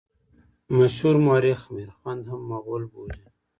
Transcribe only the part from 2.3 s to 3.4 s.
مغول بولي.